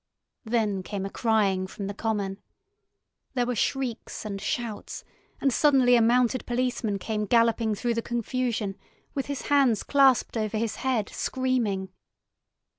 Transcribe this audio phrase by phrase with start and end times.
[0.45, 2.39] Then came a crying from the common.
[3.35, 5.03] There were shrieks and shouts,
[5.39, 8.77] and suddenly a mounted policeman came galloping through the confusion
[9.13, 11.89] with his hands clasped over his head, screaming.